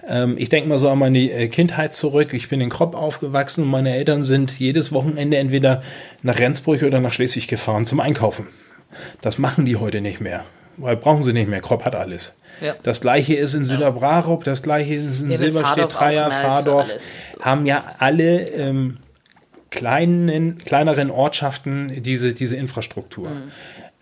[0.08, 2.34] Ähm, ich denke mal so an meine äh, Kindheit zurück.
[2.34, 5.82] Ich bin in Kropp aufgewachsen und meine Eltern sind jedes Wochenende entweder
[6.22, 8.48] nach Rendsburg oder nach Schleswig gefahren zum Einkaufen.
[9.22, 10.46] Das machen die heute nicht mehr,
[10.78, 11.62] weil brauchen sie nicht mehr.
[11.62, 12.36] Kropp hat alles.
[12.62, 12.76] Ja.
[12.84, 16.94] Das gleiche ist in Süderbrarup, das gleiche ist in ja, Silberstedt, Dreier, Fahrdorf.
[17.40, 18.98] Haben ja alle ähm,
[19.70, 23.30] kleinen, kleineren Ortschaften diese, diese Infrastruktur.
[23.30, 23.52] Mhm.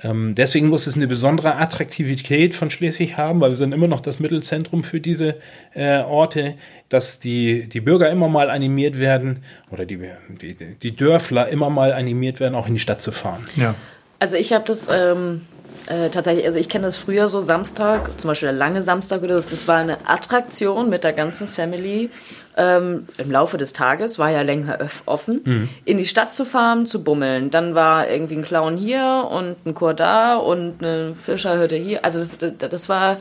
[0.04, 4.00] Ähm, deswegen muss es eine besondere Attraktivität von Schleswig haben, weil wir sind immer noch
[4.00, 5.38] das Mittelzentrum für diese
[5.74, 6.56] äh, Orte,
[6.90, 10.00] dass die, die Bürger immer mal animiert werden oder die,
[10.42, 13.48] die, die Dörfler immer mal animiert werden, auch in die Stadt zu fahren.
[13.56, 13.74] Ja.
[14.20, 15.42] Also ich habe das ähm,
[15.88, 19.36] äh, tatsächlich, also ich kenne das früher so Samstag, zum Beispiel der lange Samstag oder
[19.36, 22.10] das, das war eine Attraktion mit der ganzen Family.
[22.58, 25.70] Ähm, Im Laufe des Tages war ja länger offen, mhm.
[25.86, 27.52] in die Stadt zu fahren, zu bummeln.
[27.52, 32.04] Dann war irgendwie ein Clown hier und ein Chor da und eine Fischerhütte hier.
[32.04, 33.18] Also das, das war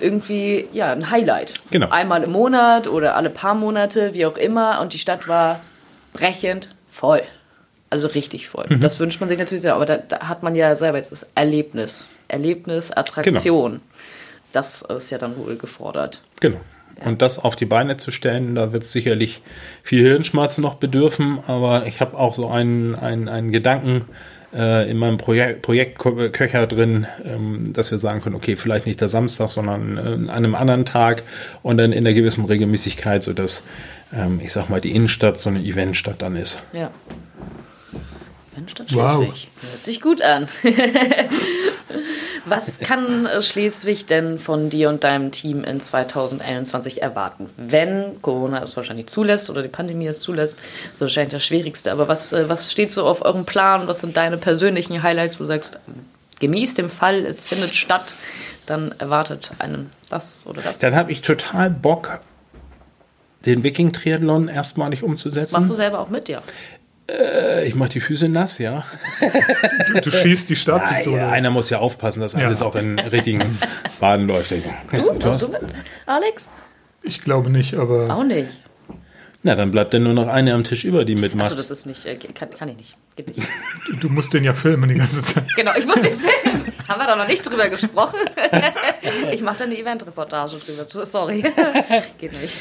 [0.00, 1.54] irgendwie ja ein Highlight.
[1.70, 1.88] Genau.
[1.90, 4.80] Einmal im Monat oder alle paar Monate, wie auch immer.
[4.80, 5.60] Und die Stadt war
[6.12, 7.22] brechend voll.
[7.90, 8.66] Also richtig voll.
[8.68, 8.80] Mhm.
[8.80, 11.30] Das wünscht man sich natürlich sehr, aber da, da, hat man ja selber jetzt das
[11.34, 12.08] Erlebnis.
[12.28, 13.72] Erlebnis, Attraktion.
[13.72, 13.82] Genau.
[14.52, 16.22] Das ist ja dann wohl gefordert.
[16.40, 16.60] Genau.
[17.00, 17.06] Ja.
[17.06, 19.40] Und das auf die Beine zu stellen, da wird es sicherlich
[19.82, 24.04] viel Hirnschmerz noch bedürfen, aber ich habe auch so einen, einen, einen Gedanken
[24.52, 29.08] äh, in meinem Projekt, Projektköcher drin, ähm, dass wir sagen können, okay, vielleicht nicht der
[29.08, 31.22] Samstag, sondern äh, an einem anderen Tag
[31.62, 33.64] und dann in einer gewissen Regelmäßigkeit, sodass,
[34.12, 36.62] ähm, ich sag mal, die Innenstadt so eine Eventstadt dann ist.
[36.72, 36.90] Ja.
[38.66, 39.28] Stadt Schleswig.
[39.28, 39.70] Wow.
[39.70, 40.48] Hört sich gut an.
[42.46, 47.50] Was kann äh, Schleswig denn von dir und deinem Team in 2021 erwarten?
[47.56, 50.56] Wenn Corona es wahrscheinlich zulässt oder die Pandemie es zulässt,
[50.94, 51.92] so wahrscheinlich das Schwierigste.
[51.92, 53.86] Aber was, äh, was steht so auf eurem Plan?
[53.86, 55.78] Was sind deine persönlichen Highlights, wo du sagst,
[56.40, 58.14] gemäß dem Fall, es findet statt,
[58.66, 60.78] dann erwartet einen das oder das?
[60.78, 62.20] Dann habe ich total Bock,
[63.46, 65.54] den Viking-Triathlon erstmalig umzusetzen.
[65.54, 66.42] Machst du selber auch mit, ja?
[67.10, 68.84] Äh, ich mache die Füße nass, ja.
[69.86, 71.22] Du, du schießt die Stabpistole.
[71.22, 72.66] Ja, einer muss ja aufpassen, dass alles ja.
[72.66, 73.58] auch in richtigen
[74.00, 74.50] Bahnen läuft.
[74.50, 74.56] Du,
[74.92, 75.60] du hast du mit,
[76.06, 76.50] Alex?
[77.02, 78.14] Ich glaube nicht, aber.
[78.14, 78.62] Auch nicht.
[79.44, 81.46] Na, dann bleibt dann nur noch eine am Tisch über, die mitmacht.
[81.46, 82.96] Achso, das ist nicht, äh, kann, kann ich nicht.
[83.14, 83.48] Geht nicht.
[84.00, 85.44] Du musst den ja filmen die ganze Zeit.
[85.54, 86.72] Genau, ich muss den filmen.
[86.88, 88.18] Haben wir da noch nicht drüber gesprochen?
[89.32, 91.04] ich mache da eine Eventreportage drüber.
[91.04, 91.42] Sorry.
[92.18, 92.54] Geht nicht.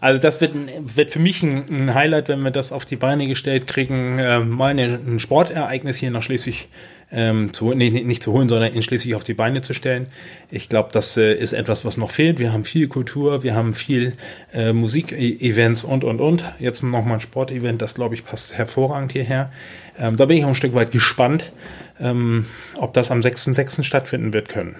[0.00, 0.54] Also das wird,
[0.96, 4.18] wird für mich ein, ein, Highlight, wenn wir das auf die Beine gestellt kriegen.
[4.18, 6.68] Äh, mal eine, ein Sportereignis hier nach Schleswig
[7.14, 10.08] ähm, zu, nee, nicht zu holen, sondern in Schleswig auf die Beine zu stellen.
[10.50, 12.38] Ich glaube, das äh, ist etwas, was noch fehlt.
[12.40, 14.14] Wir haben viel Kultur, wir haben viel
[14.52, 16.44] äh, Musikevents und, und, und.
[16.58, 19.52] Jetzt nochmal ein Sportevent, das, glaube ich, passt hervorragend hierher.
[19.96, 21.52] Ähm, da bin ich auch ein Stück weit gespannt,
[22.00, 22.46] ähm,
[22.76, 23.84] ob das am 6.6.
[23.84, 24.74] stattfinden wird können.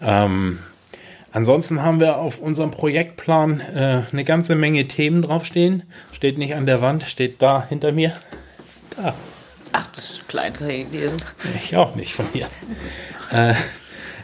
[0.00, 0.60] Ähm,
[1.32, 5.82] ansonsten haben wir auf unserem Projektplan äh, eine ganze Menge Themen draufstehen.
[6.12, 8.12] Steht nicht an der Wand, steht da hinter mir.
[8.96, 9.14] Da.
[9.72, 11.22] Ach, das ist klein gelesen.
[11.62, 12.48] Ich auch nicht von hier.
[13.30, 13.54] äh,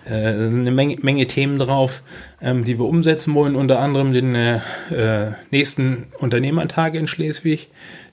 [0.09, 2.03] äh, eine Menge, Menge, Themen drauf,
[2.41, 3.57] ähm, die wir umsetzen wollen.
[3.57, 7.69] Unter anderem den äh, äh, nächsten Unternehmertag in Schleswig,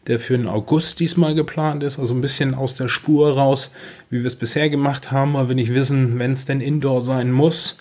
[0.08, 2.00] der für den August diesmal geplant ist.
[2.00, 3.72] Also ein bisschen aus der Spur raus,
[4.10, 7.32] wie wir es bisher gemacht haben, weil wir nicht wissen, wenn es denn Indoor sein
[7.32, 7.78] muss,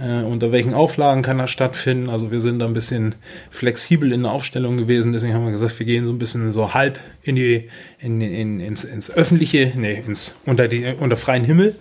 [0.00, 2.08] äh, unter welchen Auflagen kann das stattfinden.
[2.08, 3.14] Also wir sind da ein bisschen
[3.50, 5.12] flexibel in der Aufstellung gewesen.
[5.12, 8.60] Deswegen haben wir gesagt, wir gehen so ein bisschen so halb in die, in, in,
[8.60, 11.76] ins, ins öffentliche, nee, ins, unter, die, unter freien Himmel.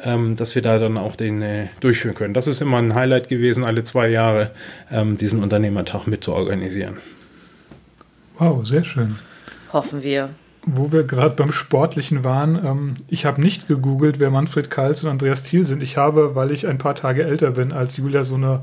[0.00, 2.34] Ähm, dass wir da dann auch den äh, durchführen können.
[2.34, 4.50] Das ist immer ein Highlight gewesen, alle zwei Jahre
[4.90, 6.98] ähm, diesen Unternehmertag mit zu organisieren.
[8.38, 9.14] Wow, sehr schön.
[9.72, 10.30] Hoffen wir
[10.66, 15.10] wo wir gerade beim Sportlichen waren, ähm, ich habe nicht gegoogelt, wer Manfred Kals und
[15.10, 15.82] Andreas Thiel sind.
[15.82, 18.60] Ich habe, weil ich ein paar Tage älter bin als Julia, so eine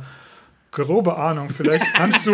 [0.72, 1.50] grobe Ahnung.
[1.50, 2.32] Vielleicht kannst du,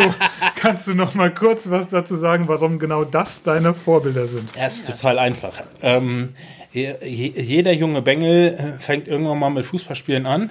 [0.56, 4.54] kannst du noch mal kurz was dazu sagen, warum genau das deine Vorbilder sind.
[4.56, 5.54] Ja, ist total einfach.
[5.82, 6.30] Ähm,
[6.72, 10.50] jeder junge Bengel äh, fängt irgendwann mal mit Fußballspielen an.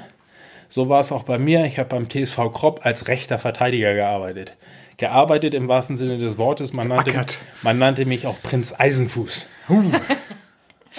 [0.70, 1.66] So war es auch bei mir.
[1.66, 4.58] Ich habe beim TSV Kropp als rechter Verteidiger gearbeitet
[4.98, 6.74] gearbeitet im wahrsten Sinne des Wortes.
[6.74, 7.26] Man nannte,
[7.62, 9.50] man nannte mich auch Prinz Eisenfuß.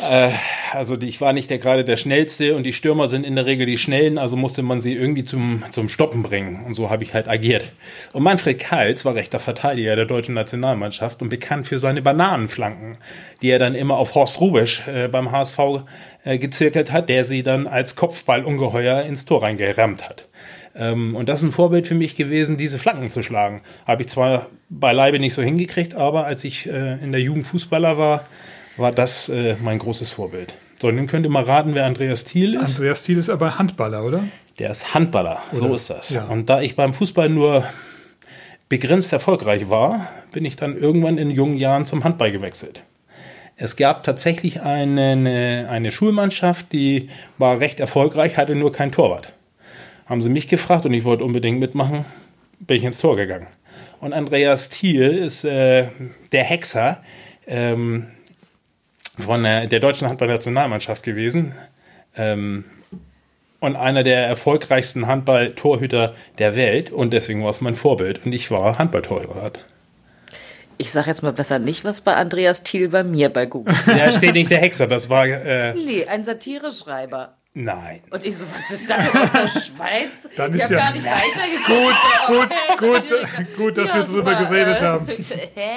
[0.00, 0.30] Äh,
[0.72, 3.46] also die, ich war nicht der, gerade der Schnellste und die Stürmer sind in der
[3.46, 6.64] Regel die Schnellen, also musste man sie irgendwie zum, zum Stoppen bringen.
[6.64, 7.64] Und so habe ich halt agiert.
[8.12, 12.98] Und Manfred Kals war rechter Verteidiger der deutschen Nationalmannschaft und bekannt für seine Bananenflanken,
[13.42, 15.58] die er dann immer auf Horst Rubisch äh, beim HSV
[16.24, 20.27] äh, gezirkelt hat, der sie dann als Kopfballungeheuer ins Tor reingerammt hat.
[20.78, 23.62] Ähm, und das ist ein Vorbild für mich gewesen, diese Flanken zu schlagen.
[23.86, 27.98] Habe ich zwar beileibe nicht so hingekriegt, aber als ich äh, in der Jugend Fußballer
[27.98, 28.24] war,
[28.76, 30.54] war das äh, mein großes Vorbild.
[30.80, 32.76] So, und dann könnt ihr mal raten, wer Andreas Thiel ist.
[32.76, 34.24] Andreas Thiel ist aber Handballer, oder?
[34.60, 36.10] Der ist Handballer, so ist das.
[36.10, 36.24] ja.
[36.24, 37.64] Und da ich beim Fußball nur
[38.68, 42.82] begrenzt erfolgreich war, bin ich dann irgendwann in jungen Jahren zum Handball gewechselt.
[43.56, 49.32] Es gab tatsächlich eine, eine, eine Schulmannschaft, die war recht erfolgreich, hatte nur kein Torwart.
[50.08, 52.04] Haben sie mich gefragt und ich wollte unbedingt mitmachen,
[52.60, 53.46] bin ich ins Tor gegangen.
[54.00, 55.88] Und Andreas Thiel ist äh,
[56.32, 57.02] der Hexer
[57.46, 58.06] ähm,
[59.18, 61.52] von der, der deutschen Handballnationalmannschaft gewesen.
[62.16, 62.64] Ähm,
[63.60, 68.50] und einer der erfolgreichsten Handball-Torhüter der Welt und deswegen war es mein Vorbild und ich
[68.50, 69.64] war Handballtorwart.
[70.80, 73.74] Ich sage jetzt mal besser nicht, was bei Andreas Thiel bei mir bei Google.
[73.86, 77.37] Da steht nicht der Hexer, das war äh, Nee, ein Satireschreiber.
[77.64, 78.00] Nein.
[78.10, 80.10] Und ich so, was ist das aus der Schweiz?
[80.36, 82.78] Dann ich ist habe ja- gar nicht weitergeguckt.
[82.78, 85.06] Gut, gut, gut, dass Ja, wir drüber super, geredet äh, haben.
[85.54, 85.70] Hä?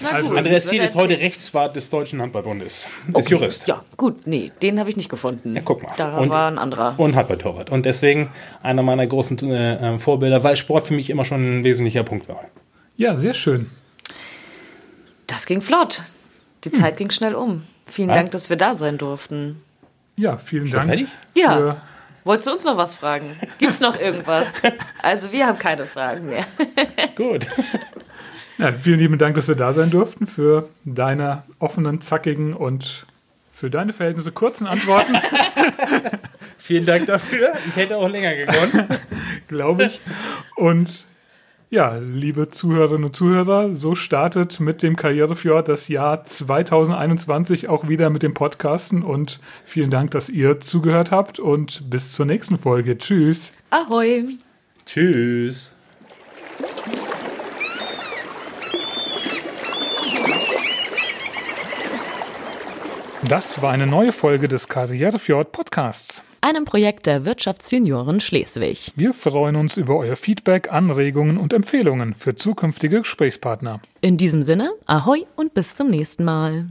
[0.00, 2.84] Na Also, gut, Andreas Thiel ist heute Rechtswart des Deutschen Handballbundes.
[2.84, 3.66] Ist Okay, Jurist.
[3.68, 5.54] Ja, gut, nee, den habe ich nicht gefunden.
[5.56, 5.92] Ja, guck mal.
[5.96, 6.94] Da Und- war ein anderer.
[6.98, 7.70] Und Handballtorwart.
[7.70, 8.30] Und deswegen
[8.62, 12.28] einer meiner großen äh, äh, Vorbilder, weil Sport für mich immer schon ein wesentlicher Punkt
[12.28, 12.44] war.
[12.96, 13.70] Ja, sehr schön.
[15.26, 16.02] Das ging flott.
[16.64, 17.62] Die Zeit ging schnell um.
[17.86, 18.14] Vielen Ja.
[18.16, 19.62] Dank, dass wir da sein durften.
[20.16, 20.88] Ja, vielen Schon Dank.
[20.88, 21.08] fertig?
[21.34, 21.56] Ja.
[21.56, 21.80] Für,
[22.24, 23.36] Wolltest du uns noch was fragen?
[23.58, 24.54] Gibt's noch irgendwas?
[25.02, 26.44] Also wir haben keine Fragen mehr.
[27.16, 27.46] Gut.
[28.58, 33.06] ja, vielen lieben Dank, dass wir da sein durften, für deine offenen, zackigen und
[33.52, 35.14] für deine Verhältnisse kurzen Antworten,
[36.58, 37.52] Vielen Dank dafür.
[37.68, 38.72] Ich hätte auch länger gekonnt.
[39.46, 40.00] glaube ich.
[40.56, 41.06] Und
[41.76, 48.08] ja, liebe Zuhörerinnen und Zuhörer, so startet mit dem Karrierefjord das Jahr 2021 auch wieder
[48.08, 49.02] mit dem Podcasten.
[49.02, 52.96] Und vielen Dank, dass ihr zugehört habt und bis zur nächsten Folge.
[52.96, 53.52] Tschüss.
[53.68, 54.24] Ahoi!
[54.86, 55.74] Tschüss.
[63.22, 66.22] Das war eine neue Folge des Karrierefjord Podcasts.
[66.46, 68.92] Einem Projekt der Wirtschaftsjunioren Schleswig.
[68.94, 73.80] Wir freuen uns über euer Feedback, Anregungen und Empfehlungen für zukünftige Gesprächspartner.
[74.00, 76.66] In diesem Sinne, Ahoi und bis zum nächsten Mal.